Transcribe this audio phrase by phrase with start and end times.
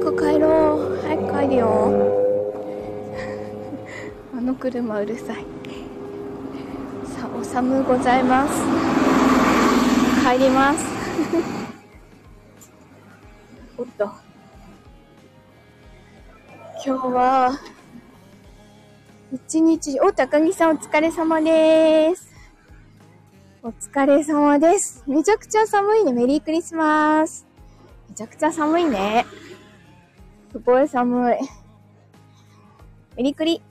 [0.00, 1.00] く帰ろう。
[1.02, 1.68] 早く帰るよ。
[4.36, 5.44] あの車うるさい。
[7.04, 8.54] さあ、お寒ございます。
[10.26, 10.86] 帰ります。
[13.76, 14.10] おっと。
[16.84, 17.60] 今日は、
[19.30, 22.30] 一日、お、高木さんお疲れ様です。
[23.62, 25.04] お疲れ様です。
[25.06, 26.14] めちゃくちゃ寒いね。
[26.14, 27.46] メリークリスマス。
[28.08, 29.26] めちゃくちゃ寒いね。
[30.52, 31.38] すごい寒い。
[33.16, 33.62] メリクリ。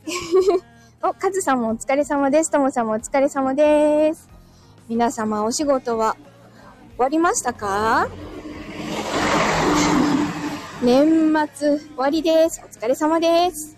[1.04, 2.52] お、カズさんもお疲れ様です。
[2.52, 4.30] ともさんもお疲れ様です。
[4.88, 6.16] 皆様お仕事は
[6.96, 8.08] 終わりましたか？
[10.82, 12.62] 年末終わりです。
[12.66, 13.76] お疲れ様です。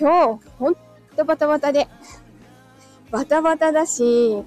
[0.00, 0.76] 今日、ほん
[1.16, 1.86] とバタバタで、
[3.12, 4.42] バタバタだし、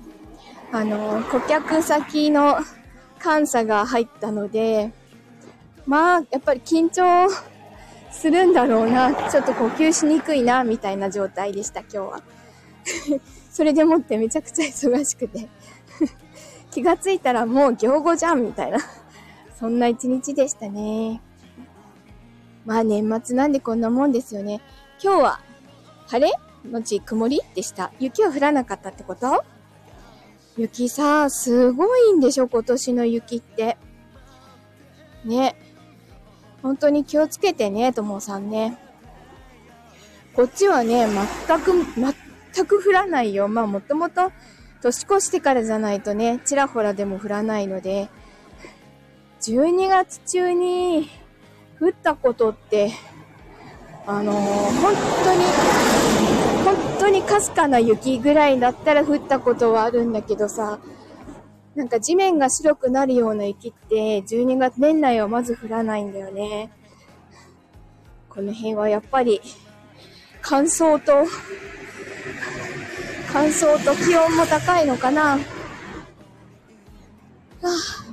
[0.74, 2.58] あの、顧客先の
[3.24, 4.92] 監査が入ったので、
[5.86, 7.30] まあ、やっぱり緊張
[8.12, 9.14] するんだろうな。
[9.30, 12.24] ちょっと呼吸しにくいな、みたいな状態でした、今日は。
[13.52, 15.48] それでもってめちゃくちゃ忙しくて
[16.72, 18.80] 気がついたらもう行後じゃん、みたいな
[19.60, 21.22] そんな一日でしたね。
[22.66, 24.62] まあ年末なんでこんなもんですよね。
[25.02, 25.40] 今日は
[26.08, 26.34] 晴れ
[26.70, 27.92] のち曇りでした。
[28.00, 29.44] 雪は降らなかったってこと？
[30.58, 33.78] 雪さ、すごいんでしょ今年の雪って。
[35.24, 35.56] ね。
[36.66, 38.76] 本当に気をつけてね、ともさんね。
[40.34, 41.06] こっちはね、
[41.48, 43.48] 全く、全く降らないよ。
[43.48, 44.32] まあもともと
[44.82, 48.10] 年越してからじゃないとね、ちらほらでも降らないので、
[49.42, 51.08] 12月中に
[51.80, 52.94] 降ったことって、
[54.08, 55.46] あのー、本当に、
[56.66, 60.80] 本当にかすかな雪ぐらいだったら降ったことはあるんだけどさ、
[61.76, 66.72] なんか地面が白くなるような雪って12月年内はまず降らないんだよね。
[68.30, 69.42] この辺はやっぱり
[70.42, 71.26] 乾燥と、
[73.32, 75.22] 乾燥と気温も高いのかな。
[75.32, 75.40] は
[77.64, 78.06] あ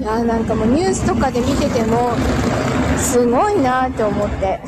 [0.00, 2.12] いやなんかもうニュースとかで見てても、
[2.96, 4.58] すごいなって思って。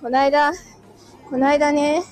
[0.00, 0.52] こないだ、
[1.28, 2.02] こないだね、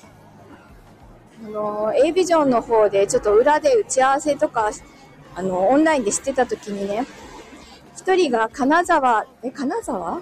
[1.43, 4.71] あの、A ビジョンの方でちょっと裏で打ち合わせとか、
[5.35, 7.05] あの、オンラインで知ってた時にね、
[7.95, 10.21] 一人が金沢、え、金沢？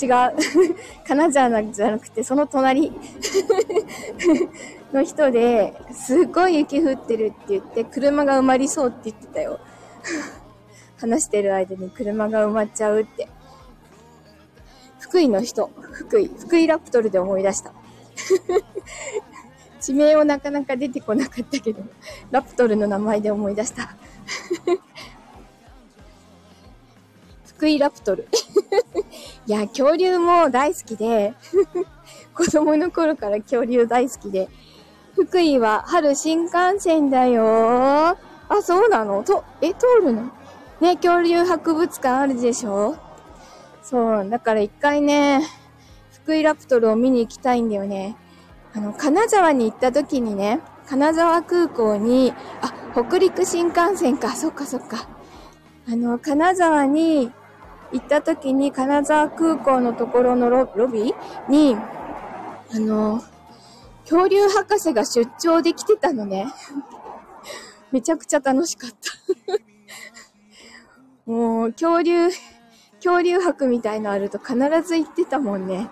[0.00, 0.10] 違う。
[1.06, 2.92] 金沢じゃなくて、その隣
[4.92, 9.60] の人で、すっごい雪降ってるって言って、車が埋まりそうって言ってたよ。
[10.98, 13.28] 話してる間に車が埋まっちゃうって。
[14.98, 17.72] 福井の人、福井、福井ラプトルで思い出した。
[19.84, 21.82] 地名をなかなか出てこなかったけど、
[22.30, 23.94] ラプトルの名前で思い出した。
[27.44, 28.26] 福井ラプトル。
[29.46, 31.34] いや、恐竜も大好きで、
[32.34, 34.48] 子供の頃から恐竜大好きで、
[35.14, 38.16] 福井は春新幹線だよ
[38.48, 39.22] あ、そうなの？
[39.22, 40.30] と、え、通るの？
[40.80, 42.96] ね、恐竜博物館あるでしょ？
[43.82, 45.42] そう、だから一回ね、
[46.22, 48.16] 福井ラプトルを見に行きたいんだよね。
[48.76, 55.08] あの、金沢に行った時にね、金沢空港に、あ、北陸新幹線か、 そっかそっか。
[55.88, 57.32] あの、金沢に
[57.92, 61.76] 行った時に、金沢空港のところのロロビーに、
[62.74, 63.22] あの、
[64.02, 66.52] 恐竜博士が出張できてたのね。
[67.92, 68.96] めちゃくちゃ楽しかった
[71.30, 72.28] もう、恐竜、
[72.96, 75.90] 恐竜博みたいのあると必ず行ってたもんね。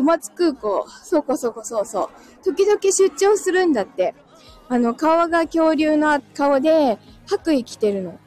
[0.00, 0.86] 小松空港。
[1.02, 2.08] そうこそうこそうそう。
[2.42, 4.14] 時々出張するんだって。
[4.68, 8.18] あの、顔が恐竜の顔で、白衣着てるの。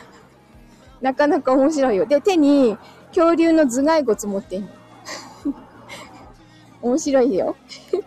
[1.00, 2.04] なかなか面白いよ。
[2.06, 2.76] で、手に
[3.08, 4.68] 恐竜の頭蓋骨持ってんの。
[6.82, 7.56] 面白いよ。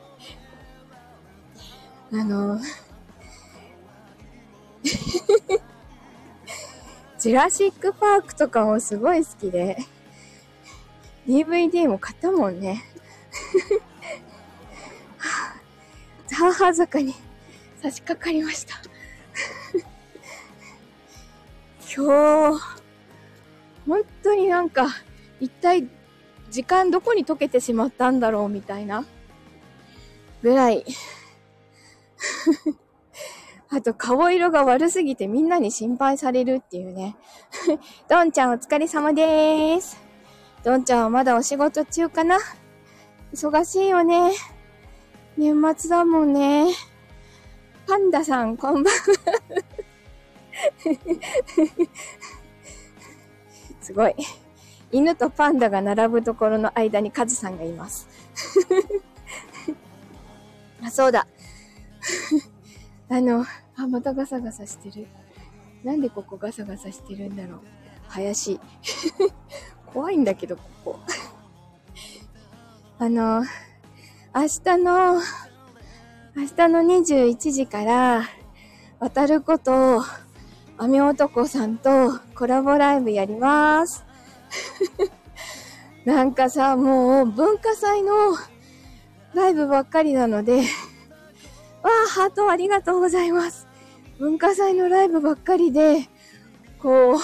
[2.13, 2.59] あの、
[7.17, 9.77] ジュラシックパークとかもすごい好きで。
[11.27, 12.83] DVD も買ったもんね。
[16.27, 17.13] ザーハー坂に
[17.81, 18.75] 差し掛かりました。
[21.95, 22.63] 今日、
[23.87, 24.87] 本当になんか、
[25.39, 25.89] 一体
[26.49, 29.05] 時間どこに溶けてしまったんだろうみたいな
[30.41, 30.85] ぐらい。
[33.69, 37.17] あと顔色が悪すぎてみんなに心配されるっていうね。
[38.07, 40.06] どんちゃんお疲れ様でーす。
[40.63, 42.37] どんちゃんはまだお仕事中かな？
[43.33, 44.31] 忙しいよね。
[45.37, 46.73] 年末だもんね。
[47.87, 48.93] パンダさん、こんばんは。
[53.81, 54.15] すごい。
[54.91, 58.07] 犬とパンダが並ぶところの間にカズさんがいます。
[60.83, 61.27] あ、そうだ。
[63.09, 63.45] あの、
[63.75, 65.07] あ、またガサガサしてる。
[65.83, 67.59] なんでここガサガサしてるんだろう。
[68.07, 68.59] 林。
[69.93, 70.99] 怖いんだけど、ここ。
[72.99, 73.43] あの、
[74.35, 75.21] 明日の、明
[76.55, 78.23] 日の21時から、
[78.99, 80.03] 渡ること、
[80.77, 84.05] 雨男さんとコラボライブやります。
[86.05, 88.13] なんかさ、もう文化祭の
[89.33, 90.57] ライブばっかりなので、
[91.83, 93.67] わあ、ハートありがとうございます。
[94.19, 96.09] 文化祭のライブばっかりで、
[96.79, 97.17] こう、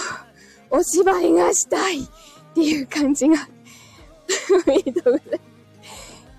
[0.70, 2.08] お芝居がしたい
[2.54, 5.20] っていう感じがいいと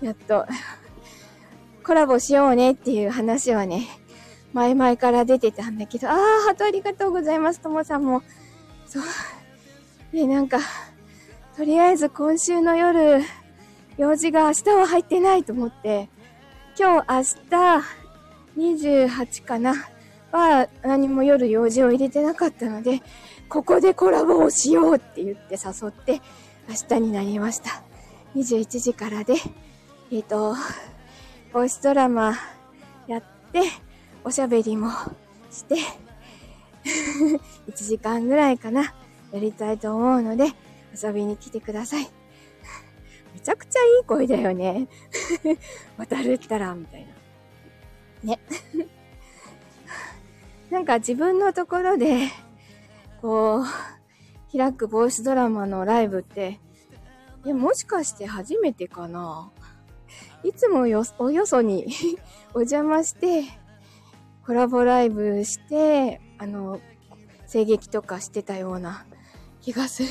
[0.01, 0.45] やっと、
[1.83, 3.87] コラボしようねっていう話はね、
[4.53, 8.23] 前々から出てたんだけど、ああ、ハートありがとうございます、ともさんも。
[8.85, 9.03] そう。
[10.13, 10.59] で、なんか、
[11.57, 13.21] とりあえず今週の夜、
[13.97, 16.09] 用事が明日は入ってないと思って、
[16.79, 17.13] 今日
[18.57, 19.73] 明日28かな
[20.31, 23.01] は何も夜用事を入れてなかったので、
[23.49, 26.21] ここでコラボをしようって言って誘って
[26.67, 27.83] 明日になりました。
[28.35, 29.35] 21時からで、
[30.11, 30.55] えっ、ー、と、
[31.53, 32.35] ボイスドラマ
[33.07, 33.61] やって、
[34.23, 34.91] おしゃべりも
[35.51, 35.75] して、
[37.69, 38.93] 1時間ぐらいかな、
[39.31, 40.47] やりたいと思うので、
[41.01, 42.09] 遊びに来てください。
[43.33, 44.87] めちゃくちゃいい声だよね。
[45.97, 47.05] 渡るったら、みたい
[48.23, 48.31] な。
[48.31, 48.39] ね。
[50.69, 52.29] なんか自分のところで、
[53.21, 56.59] こう、開くボイスドラマのライブって、
[57.45, 59.51] え、もしかして初めてかな。
[60.43, 61.87] いつもよ、およそに
[62.53, 63.43] お邪魔して、
[64.45, 66.79] コラボライブして、あの、
[67.51, 69.05] 声劇とかしてたような
[69.61, 70.09] 気がする。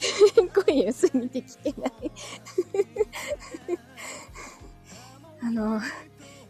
[0.64, 2.12] 声良すぎて聞けない。
[5.42, 5.80] あの、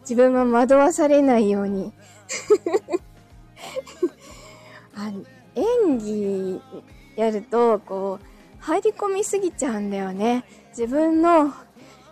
[0.01, 1.93] 自分も惑わされないように。
[4.95, 5.13] あ
[5.55, 6.61] 演技
[7.17, 8.27] やると、こう、
[8.61, 10.45] 入り込みすぎちゃうんだよね。
[10.71, 11.53] 自分の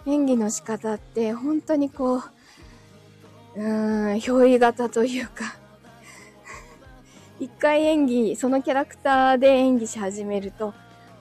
[0.06, 2.23] 演技の仕方って本当にこう、
[3.56, 5.56] うーん、憑依型というか
[7.39, 10.75] 一回演技、そのキャラクターで演技し始めると、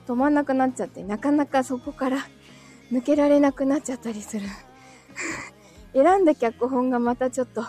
[0.06, 2.18] 止まんなくなっちゃって、なかなかそこから
[2.90, 4.46] 抜けられなくなっちゃったりする。
[5.92, 7.62] 選んだ脚本がまたちょっと、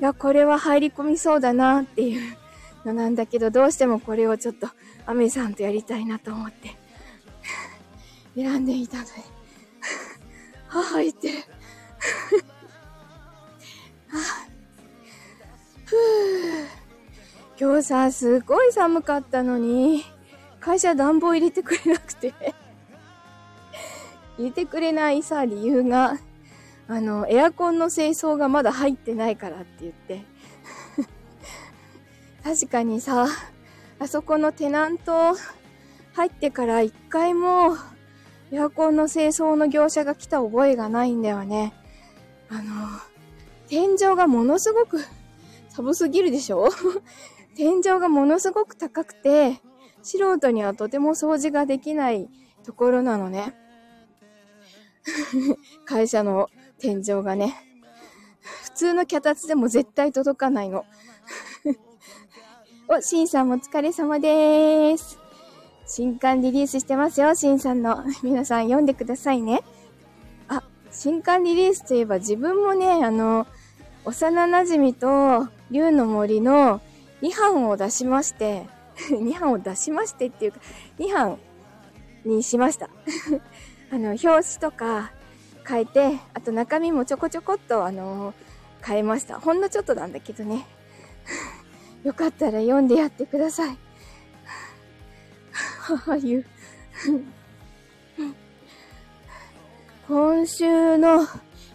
[0.00, 2.36] いや、これは入り込みそうだなっていう。
[2.86, 4.68] のなんだけど、どうしてもこれをちょっと、
[5.04, 6.74] アメさんとやりたいなと思って、
[8.34, 9.10] 選んでいたので、
[10.68, 11.32] 母言って。
[11.32, 11.38] る。
[15.84, 16.80] ふぅ。
[17.60, 20.06] 今日さ、すっごい寒かったのに、
[20.60, 22.32] 会社暖房入れてくれなくて。
[24.38, 26.18] 入れてくれないさ、理由が、
[26.90, 30.24] あの、エアコンの清掃がまだ入ってないからって言って
[32.42, 33.28] 確かにさ、
[34.00, 35.36] あそこのテナント
[36.14, 37.76] 入ってから一回も
[38.50, 41.74] エアコンの清掃の業者が来た覚えがないんだよね。
[42.48, 42.62] あの、
[43.68, 44.98] 天井がものすごく
[45.68, 46.70] 寒すぎるでしょ？
[47.54, 49.60] 天井がものすごく高くて、
[50.02, 52.28] 素人にはとても掃除ができない
[52.64, 53.54] ところなのね。
[55.86, 57.54] 会社の天井がね。
[58.62, 60.86] 普通の脚立でも絶対届かないの。
[62.88, 65.18] お、シンさんもお疲れ様です。
[65.86, 68.04] 新刊リリースしてますよ、シンさんの。
[68.22, 69.62] 皆さん読んでくださいね。
[70.48, 73.46] あ、新刊リリースといえば自分もね、あの、
[74.04, 76.80] 幼馴染と竜の森の
[77.20, 78.66] 2版を出しまして、
[79.10, 80.60] 2版を出しましてっていうか、
[80.98, 81.38] 2版
[82.24, 82.88] にしました。
[83.92, 85.12] あの、表紙とか
[85.70, 88.34] 変えて、あと中身もちょこちょこっとあの、
[88.84, 89.38] 変えました。
[89.38, 90.66] ほんのちょっとなんだけどね。
[92.02, 93.78] よかったら読んでやってください。
[95.52, 96.44] はは言う。
[100.08, 101.26] 今週の、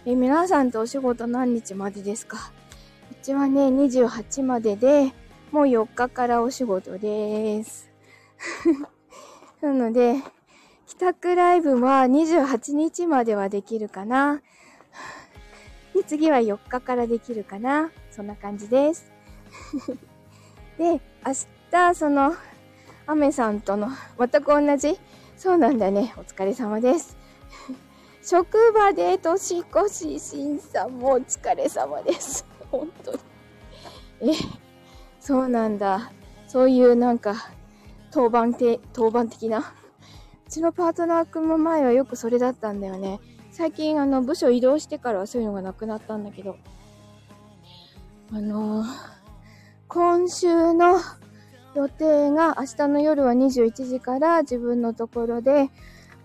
[0.06, 2.52] え、皆さんとお仕事何日までですか？
[3.12, 5.14] うちはね、28までで、
[5.52, 7.90] もう4日からお仕事です。
[9.62, 10.16] なので、
[10.88, 14.42] 帰宅ライブは28日まではできるかな。
[15.96, 17.90] で、次は4日からできるかな。
[18.12, 19.12] そんな感じです。
[20.78, 21.34] で、明
[21.72, 22.36] 日、その、
[23.08, 23.90] アメさんとの、
[24.20, 25.00] 全く同じ
[25.38, 26.14] そうなんだね。
[26.18, 27.18] お疲れ様です。
[28.24, 32.46] 職場で年越し審査もお疲れ様です。
[32.72, 33.12] 本当
[34.24, 34.34] に。
[34.34, 34.36] え、
[35.20, 36.12] そうなんだ。
[36.48, 37.36] そういうなんか、
[38.12, 39.74] 当番て、当番的な？
[40.46, 43.20] うちのパートナーくんも前はよくそれだったんだよね。
[43.52, 46.58] 最近あの部署移動してからはそういうのがなくなったんだけど。
[48.32, 48.88] あのー、
[49.88, 51.00] 今週の
[51.76, 55.70] 予定が明日の夜は21時から自分のところで、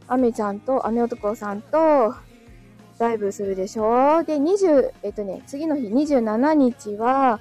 [0.06, 2.14] アメちゃんと、アメ男さんと、
[2.98, 4.22] ライブするでしょ？
[4.24, 7.40] で、20、えっとね、次の日27日は、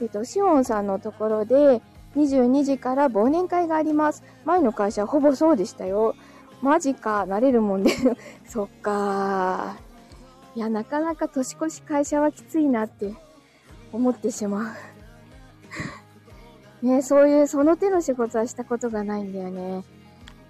[0.00, 1.80] えっと、シオンさんのところで、
[2.18, 4.24] 22時から忘年会があります。
[4.44, 6.16] 前の会社ほぼそうでしたよ。
[6.60, 7.92] マジか、慣れるもんで。
[8.46, 9.76] そっか
[10.56, 13.14] いや、なかなか年越し会社はきついなって
[13.92, 14.72] 思ってしま
[16.82, 16.82] う。
[16.84, 19.84] ねそういう、その手の仕事はしたことがないんだよね。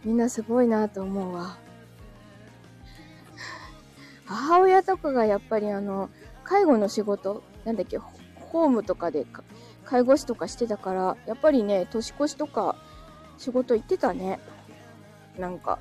[0.05, 1.59] みんなすごいなと思うわ。
[4.25, 6.09] 母親とかがやっぱりあの、
[6.45, 7.99] 介護の仕事、なんだっけ、
[8.51, 9.27] ホームとかで
[9.85, 12.77] 介護士とかしてたから、やっぱりね、年越しとか
[13.37, 14.41] 仕事行ってたね。
[15.39, 15.79] なんか。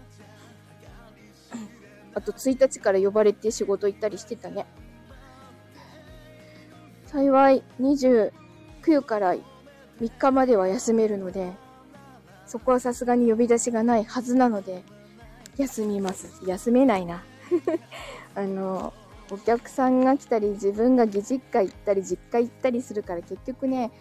[2.14, 4.66] あと1日から呼ばれて仕事行ったりしてたね。
[7.06, 8.32] 幸い29
[9.06, 11.54] から3日までは休めるので、
[12.46, 14.84] そこはさすがに呼び出しがないはずなので、
[15.58, 16.30] 休みます。
[16.46, 17.24] 休めないな。
[18.36, 18.94] あの、
[19.30, 23.92] お客さんが来たり、自分が義実家行ったり、実家行ったりするから結局ね、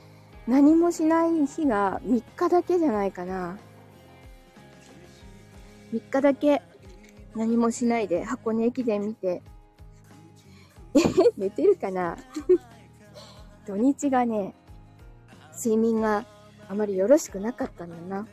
[0.47, 3.59] 何もしない日が3日だけじゃないかな。
[5.92, 6.62] 3日だけ
[7.35, 9.42] 何もしないで箱根駅伝見て、
[10.95, 11.00] え
[11.37, 12.16] 寝てるかな？
[13.66, 14.54] 土日がね、
[15.56, 16.25] 睡眠が
[16.68, 18.28] あまりよろしくなかったんだな。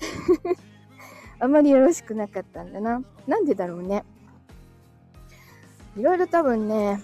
[1.38, 3.02] あまりよろしくなかったんだな。
[3.28, 4.04] なんでだろうね。
[5.96, 7.00] いろいろ多分ね、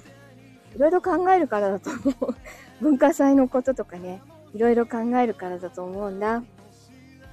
[0.75, 2.35] いろいろ考えるからだと思う。
[2.81, 4.21] 文化祭のこととかね、
[4.55, 6.43] いろいろ考えるからだと思うんだ。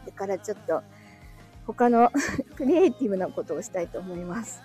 [0.06, 0.82] だからちょっと、
[1.66, 2.12] 他の
[2.56, 4.62] クリエイティブなことをしたいと思います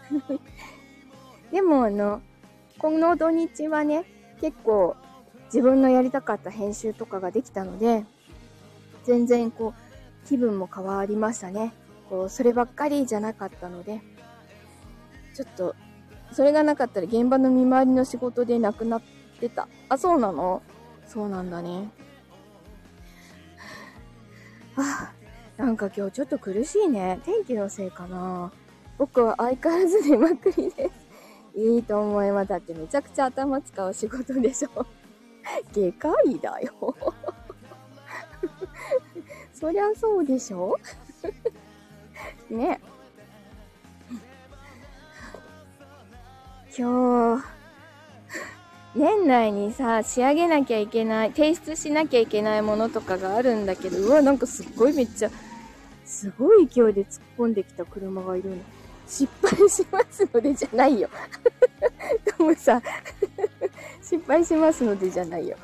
[1.52, 2.20] でもあの、
[2.78, 4.04] この土日はね、
[4.40, 4.96] 結構
[5.46, 8.04] 自分のやりたかった編集とかができたので、
[9.04, 11.72] 全然こう、気分も変わりましたね。
[12.10, 14.00] こう、そればっかりじゃなかったので、
[15.34, 15.74] ちょっと、
[16.32, 19.02] それがなかったら現場の見回りの仕事でなくなっ
[19.40, 19.68] てた。
[19.88, 20.62] あ、そうなの？
[21.06, 21.90] そうなんだね。
[24.76, 25.12] あ、
[25.56, 27.20] なんか今日ちょっと苦しいね。
[27.24, 28.52] 天気のせいかな。
[28.98, 31.08] 僕は相変わらず寝まくりです。
[31.58, 32.48] いいと思います。
[32.48, 34.86] だってめちゃくちゃ頭使う仕事でしょ。
[35.72, 36.72] 外科医だよ。
[39.52, 40.76] そりゃそうでしょ
[42.50, 42.80] ね。
[46.78, 47.44] 今日、
[48.94, 55.30] 年内にさ、仕上げなきゃいけない、提出しなきゃいけないものとかがあるんだけど、うわ、なんかすっごいめっちゃ、
[56.04, 58.56] すごい勢いで突っ込んできた車がいるの。
[59.08, 61.10] 失敗しますのでじゃないよ。
[62.36, 62.82] トムさん
[64.00, 65.56] 失敗しますのでじゃないよ。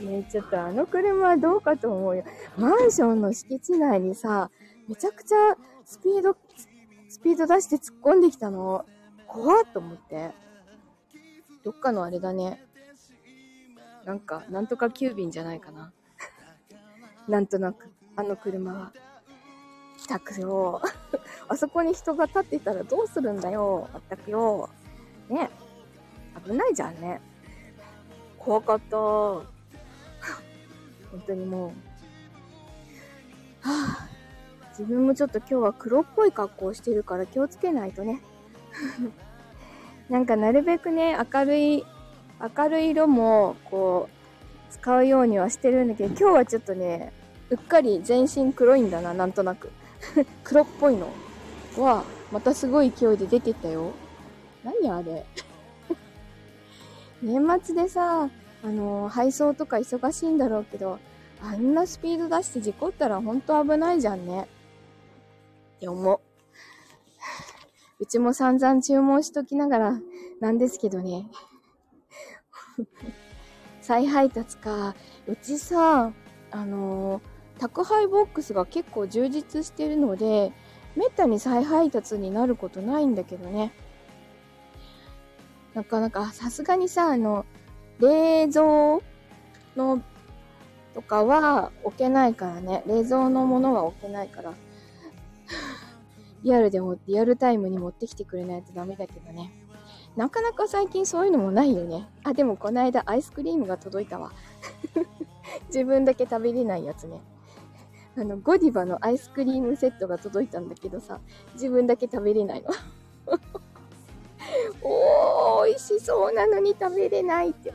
[0.00, 2.24] ねちょっとあの車はどうかと思うよ。
[2.58, 4.50] マンションの敷地内にさ、
[4.88, 5.36] めちゃくちゃ
[5.86, 6.36] スピード、
[7.24, 8.84] ピード出して突っ込んできたの。
[9.26, 10.32] 怖っと思って。
[11.64, 12.62] どっかのあれだね。
[14.04, 15.90] なんか、なんとか急便じゃないかな。
[17.26, 18.92] なんとなく、あの車は。
[19.96, 20.82] 来たくよ。
[21.48, 23.88] あそこに人が立ってたらどうするんだよ。
[23.90, 24.68] まったくよ。
[25.30, 25.48] ね。
[26.44, 27.22] 危ないじゃんね。
[28.38, 28.96] 怖かった。
[29.00, 29.46] 本
[31.26, 31.70] 当にもう。
[33.66, 34.13] はあ、
[34.76, 38.20] 自分もちょっと今日は黒っぽい格好をしてるから気をつけないとね。
[40.10, 41.84] なんかなるべくね、明るい、
[42.56, 47.12] 明るい色も、こう、使うようにはしてるんだけど、今日はちょっとね、
[47.50, 49.70] うっかり全身黒いんだな、なんとなく。
[50.42, 51.08] 黒っぽいの
[51.78, 53.92] は、またすごい勢いで出てったよ。
[54.64, 55.24] 何あれ？
[57.22, 58.28] 年末でさ、
[58.64, 60.98] あの、配送とか忙しいんだろうけど、
[61.42, 64.48] あんなスピード出して事故ったらほんと危ないじゃんね。
[65.76, 66.20] って思う。
[68.00, 70.00] うちも散々注文しときながら
[70.40, 71.26] なんですけどね。
[73.80, 74.94] 再配達か。
[75.26, 76.12] うちさ、
[76.50, 80.52] あのー宅配ボックスが結構充実してるので、
[80.96, 83.72] めったに再配達になることないんだけどね。
[85.74, 87.46] なかなか、さすがにさ、あの、
[88.00, 89.00] 冷蔵
[89.76, 90.02] の、
[90.94, 92.84] とかは置けないからね。
[92.86, 94.52] 冷蔵のものは置けないから。
[96.44, 99.50] リアルでも、リアルタイムに持ってきてくれないとダメだけどね。
[100.14, 102.06] なかなか最近そういうのもないよね。
[102.22, 104.30] あ、でもこの間アイスクリームが届いたわ。
[105.68, 107.20] 自分だけ食べれないやつね。
[108.16, 111.18] あの、ゴディバのアイスクリームセットが届いたんだけどさ、
[111.54, 112.70] 自分だけ食べれないの。
[114.82, 117.72] おー、美味しそうなのに食べれないって。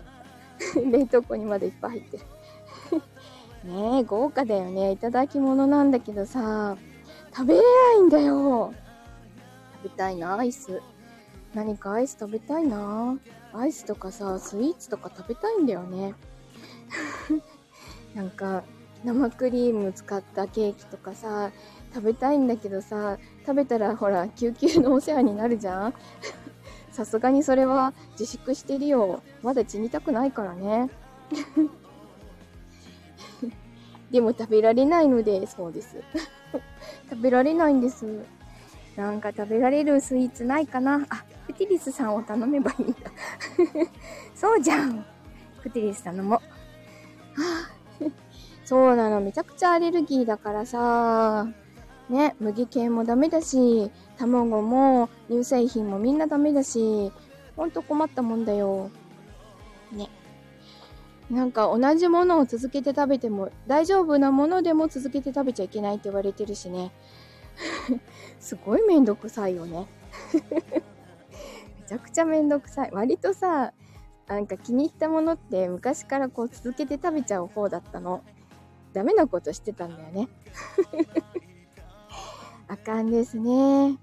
[0.85, 2.23] 冷凍庫にまでいっぱい入ってる。
[3.63, 4.91] ねえ、豪華だよね。
[4.91, 6.77] いただき物なんだけどさ、
[7.35, 8.73] 食べれないんだよ。
[9.81, 10.81] 食べたいな、アイス。
[11.53, 13.17] 何かアイス食べたいな。
[13.53, 16.13] アイスとかさ、スイーツとか食べたいんだよね。
[18.13, 18.63] なんか、
[19.03, 21.51] 生クリーム使ったケーキとかさ、
[21.93, 25.93] 食べたいんだけどさ、食べたらほら、救急のお世話になるじゃん
[26.91, 29.21] さすがにそれは自粛してるよ。
[29.41, 30.89] まだ死にたくないからね。
[34.11, 35.97] でも食べられないので、そうです。
[37.09, 38.05] 食べられないんです。
[38.95, 42.95] なんか食べられるスイーツないかなあ、クティリスさんを頼めばいいんだ。
[44.35, 45.05] そうじゃん。
[45.61, 46.31] クティリス頼もう。
[46.33, 46.41] は
[48.01, 48.05] あ、
[48.65, 49.21] そうなの。
[49.21, 51.47] めちゃくちゃアレルギーだからさ。
[52.09, 57.11] ね、麦系もダメだし、卵も乳製品もみんなダメだし、
[57.55, 58.89] ほんと困ったもんだよ。
[61.29, 66.91] なんか同じものを続けて食べても大丈夫なものでも続けて食べちゃいけないって言われてるしね。
[68.39, 69.87] すごいめんどくさいよね。
[70.33, 72.89] めちゃくちゃめんどくさい。
[72.91, 73.73] 割とさ、
[74.27, 78.23] なんか気に入ったものって昔からこう続けて食べちゃう方だったの。
[78.93, 80.29] ダメなことしてたんだよね。
[82.67, 83.97] あかんですね。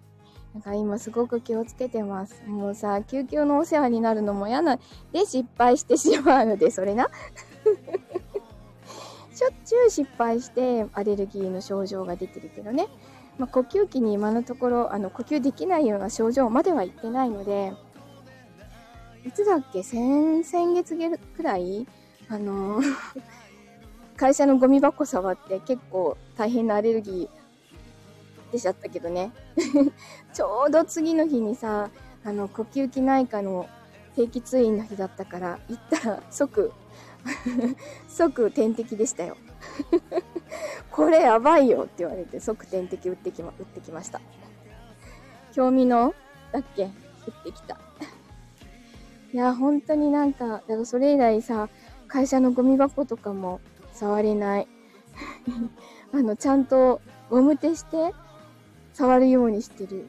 [0.57, 2.43] なんか今すごく気をつけてます。
[2.47, 4.79] もうさ、救急のお世話になるのも嫌な、
[5.13, 7.11] で失敗してしまうので、それな。
[9.35, 12.87] しょっちゅう失敗してアレルギーの症状が出てるけどね。
[13.37, 17.75] まあ、呼吸器に今のところ、あの、呼吸できないような症状までは行ってないので、
[19.27, 19.83] いつだっけ？
[19.83, 20.97] 先、先月
[21.37, 21.87] くらい？
[22.31, 22.81] あの
[24.17, 27.46] 会社のゴミ箱触って結構大変なアレルギー
[28.57, 29.33] 出ちゃったけどね。
[30.33, 31.91] ちょうど次の日にさ、
[32.25, 33.69] あの、呼吸器内科の
[34.15, 36.73] 定期通院の日だったから、行ったら即、
[38.09, 39.37] 即点滴でしたよ。
[40.91, 44.21] これやばいよって言われて即点滴打ってきま、打ってきました。
[45.53, 46.15] 興味の
[46.53, 46.93] だっけ打っ
[47.45, 47.79] てきた。
[49.33, 51.69] いや、本当になんか、だからそれ以来さ、
[52.09, 53.61] 会社のゴミ箱とかも
[53.93, 54.69] 触れない。
[56.13, 58.15] あの、ちゃんとゴム手して
[58.97, 60.09] 触るようにしてる。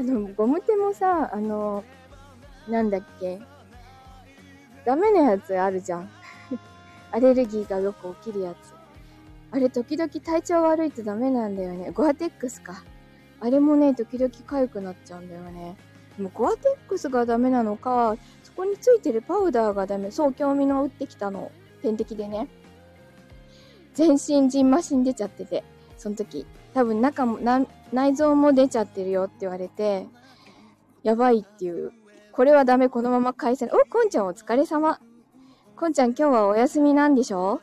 [0.00, 1.84] あの、ゴム手もさ、あの、
[2.66, 3.38] なんだっけ。
[4.86, 6.08] ダメなやつあるじゃん。
[7.12, 8.72] アレルギーがよく起きるやつ。
[9.50, 11.90] あれ、時々体調悪いとダメなんだよね。
[11.90, 12.82] ゴアテックスか。
[13.40, 15.76] あれもね、時々痒くなっちゃうんだよね。
[16.16, 20.10] でも、ゴアテックスがダメなのか、そこについてるパウダーがダメ。
[20.10, 21.52] そう、興味の打ってきたの。
[21.82, 22.48] 点滴でね。
[23.92, 25.62] 全身ジンマシン出ちゃってて、
[25.98, 26.46] その時。
[26.74, 27.38] 多分中も、
[27.92, 30.06] 内臓も出ちゃってるよって言われて、
[31.02, 31.92] やばいっていう。
[32.32, 33.74] これはダメ、このまま返せない。
[33.74, 34.98] お、こんちゃんお疲れ様。
[35.76, 37.60] こんちゃん今日はお休みなんでしょ？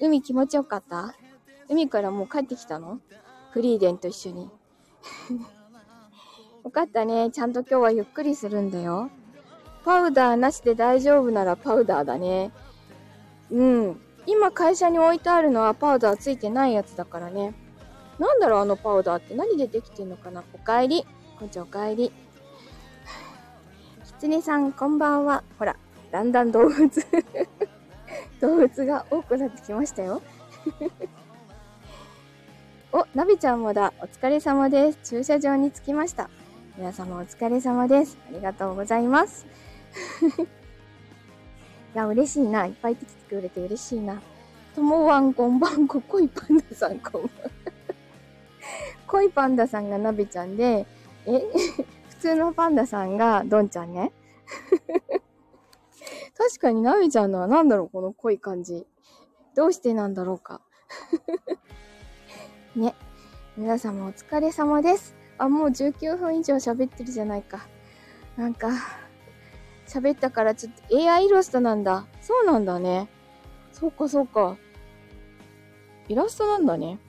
[0.00, 1.14] 海気持ちよかった？
[1.68, 3.00] 海からもう帰ってきたの？
[3.50, 4.50] フリーデンと一緒に。
[6.64, 7.30] よかったね。
[7.30, 9.10] ちゃんと今日はゆっくりするんだよ。
[9.84, 12.52] パウダーなしで大丈夫ならパウダーだね。
[13.50, 14.00] うん。
[14.26, 17.54] 今会社に置いてあるのはパウダーついてないやつだからね。
[18.20, 20.44] なんだろう、あのパウダーって何でできてんのかな？
[20.52, 21.06] おかえり。
[21.38, 22.12] こんちゃんおかえり。
[24.04, 25.42] きつねさん、こんばんは。
[25.58, 25.74] ほら、
[26.12, 26.90] だんだん動物
[28.42, 30.20] 動物が多くなってきましたよ。
[32.92, 33.94] お、ナビちゃんもだ。
[34.00, 34.98] お疲れ様です。
[35.02, 36.28] 駐車場に着きました。
[36.76, 38.18] 皆様お疲れ様です。
[38.28, 39.46] ありがとうございます。
[41.94, 42.66] いや、嬉しいな。
[42.66, 44.20] いっぱい来てくれて嬉しいな。
[44.74, 47.49] ともわんこんばんこ、こいパンダさんこんばん。
[49.10, 50.86] 濃いパンダさんがナビちゃんで、
[51.26, 51.40] え？
[52.10, 54.12] 普通のパンダさんがドンちゃんね？
[56.38, 58.86] 確かにナビちゃんのは何だろうこの濃い感じ。
[59.56, 60.60] どうしてなんだろうか。
[62.76, 62.94] ね。
[63.56, 65.16] 皆様お疲れ様です。
[65.38, 67.66] あ、もう19分以上喋ってるじゃないか。
[68.36, 68.70] なんか、
[69.88, 72.06] 喋ったからちょっと AI イラストなんだ。
[72.20, 73.08] そうなんだね。
[73.72, 74.56] そうかそうか。
[76.08, 77.00] イラストなんだね。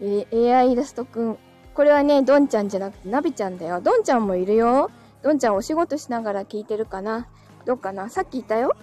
[0.00, 1.38] えー、AI イラストくん。
[1.74, 3.80] これはね、ドンちゃんじゃなくてナビちゃんだよ。
[3.80, 4.90] ドンちゃんもいるよ。
[5.22, 7.26] ドンちゃんお仕事しながら聞いてるかな
[7.64, 8.08] どうかな？
[8.08, 8.76] さっきいたよ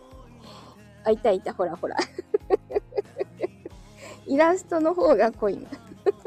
[1.04, 1.52] あ、いたいた。
[1.52, 1.96] ほらほら
[4.26, 5.68] イラストの方が濃いな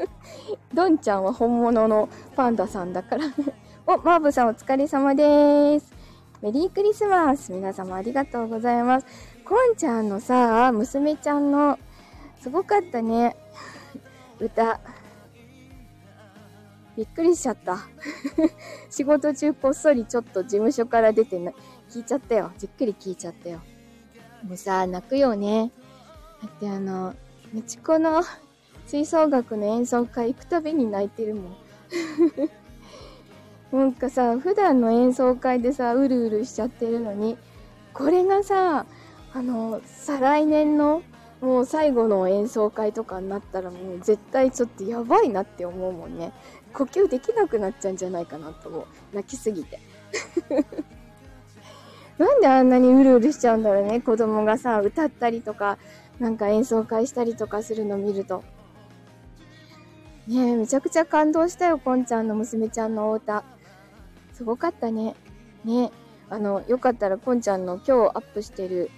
[0.72, 3.34] ドンちゃんは本物のパンダさんだからね
[3.86, 5.92] お、マーブさんお疲れ様です。
[6.40, 9.06] メリークリスマス皆様ありがとうございます。
[9.44, 11.78] コンちゃんのさ、娘ちゃんの、
[12.40, 13.36] すごかったね。
[14.44, 14.80] 歌。
[16.96, 17.78] びっくりしちゃった。
[18.90, 21.52] 仕事中こっそりちょっと事務所から出てな、
[21.90, 22.52] 聞いちゃったよ。
[22.58, 23.60] じっくり聞いちゃったよ。
[24.46, 25.72] もうさ、泣くよね。
[26.42, 27.14] だってあの、
[27.52, 28.22] みちこの
[28.86, 31.56] 吹奏楽の演奏会行くたびに泣いてるもん。
[33.72, 37.36] なんかさ、普段の演奏会でさ、うるうるしちゃってるのに、
[37.92, 38.86] これがさ、
[39.32, 41.02] あの、再来年の
[41.44, 46.32] もう最後の演奏会とかになったらもう絶対ちょっとやばいなって思うもんね。
[46.72, 48.86] 呼吸できなくなっちゃうんじゃないかなと思う。
[49.12, 49.78] 泣きすぎて。
[52.16, 54.00] なんであんなにうるうるしちゃうんだろうね。
[54.00, 55.76] 子供がさ、歌ったりとか、
[56.18, 58.42] なんか演奏会したりとかするの見ると。
[60.26, 63.44] ねえ、めちゃくちゃ感動したよ、こんちゃんの娘ちゃんのお歌。
[64.32, 65.14] すごかったね。
[65.62, 65.90] ね。
[66.30, 68.90] あの、よかったら、こんちゃんの今日アップしてる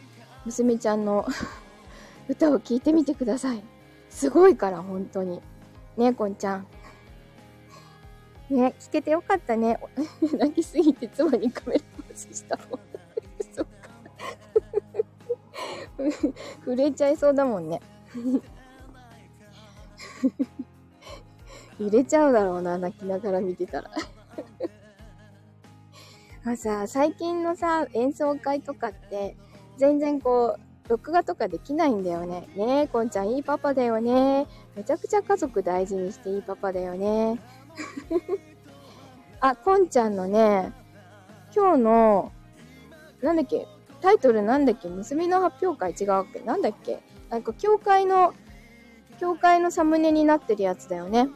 [0.44, 1.26] 娘ちゃんの
[2.28, 3.62] 歌を聴いてみてください。
[4.10, 5.42] すごいから、本当に。
[5.96, 6.66] ねえ、こんちゃん。
[8.50, 9.78] ね、聞けてよかったね。
[10.38, 12.80] 泣きすぎて妻にカメラ回ししたもん。
[13.52, 13.90] そっか。
[16.64, 17.80] 震えちゃいそうだもんね。
[21.78, 23.90] 揺れちゃうだろうな、泣きながら見てたら。
[26.44, 29.36] まあさ、最近のさ、演奏会とかって、
[29.76, 32.48] 全然こう、録画とかできないんだよね。
[32.54, 34.46] ねえ、こんちゃんいいパパだよね。
[34.76, 37.40] めちゃくちゃ家族大事にしていいパパだよね。
[39.40, 40.72] あ、こんちゃんのね、
[41.54, 42.32] 今日の、
[43.20, 43.66] なんだっけ、
[44.00, 44.88] タイトルなんだっけ？
[44.88, 46.40] 娘の発表会違うっけ？
[46.40, 47.00] なんだっけ？
[47.30, 48.34] なんか、教会の、
[49.18, 51.28] 教会のサムネになってるやつだよね。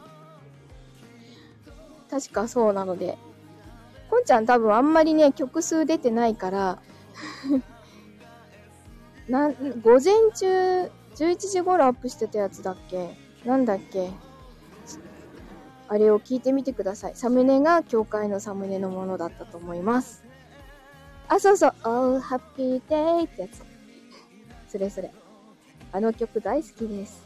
[2.09, 3.17] 確かそうなので、
[4.09, 6.79] こんちゃん多分あんまりね、曲数出てないから
[9.31, 9.49] な、
[9.81, 13.15] 午前中、11時頃アップしてたやつだっけ？
[13.45, 14.09] なんだっけ？
[15.87, 17.15] あれを聞いてみてください。
[17.15, 20.25] サムネが教会のサムネのものだったと思います。
[21.29, 21.73] あ、そうそう。
[21.83, 23.63] Oh, happy day ってやつ。
[24.67, 25.11] それそれ。
[25.93, 27.23] あの曲大好きです。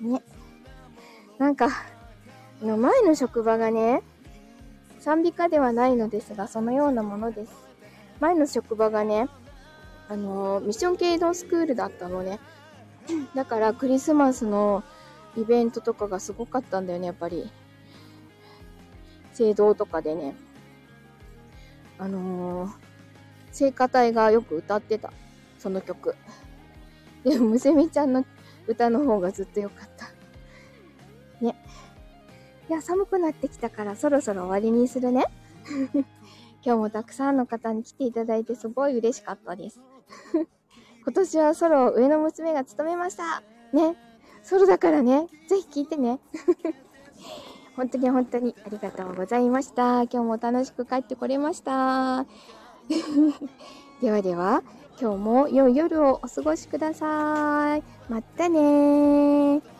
[0.00, 0.22] ね。
[1.38, 1.68] なんか、
[2.62, 4.02] の前の職場がね、
[5.00, 7.52] 賛美歌ではないのですが、そのようなものです。
[8.20, 9.28] 前の職場がね、
[10.12, 12.38] あのミッション系のスクールだったのね。
[13.34, 14.84] だからクリスマスの
[15.38, 17.50] イベントとかがすごかったんだよね、やっぱり。
[19.32, 20.34] 聖堂とかでね。
[21.98, 22.70] あのー、
[23.52, 25.14] 聖歌隊がよく歌ってた。
[25.58, 26.14] その曲。
[27.24, 28.26] でも、むせみちゃんの
[28.66, 30.10] 歌の方がずっと良かった。
[31.42, 31.56] ね。
[32.68, 35.24] いや、寒くなってきたからそろそろ終わりにするね。
[36.62, 39.80] 今日もたくさんの方に来ていただいてすごい嬉しかったです。
[41.04, 43.42] 今年はソロを上の娘が務めました。
[43.72, 43.96] ね。
[44.42, 45.26] ソロだからね。
[45.48, 46.20] ぜひ聞いてね。
[47.76, 50.02] 本当に本当にありがとうございました。
[50.02, 52.26] 今日も楽しく帰ってこれました。
[54.00, 54.62] ではでは、
[55.00, 57.82] 今日も良い夜をお過ごしください。
[58.08, 59.71] またね。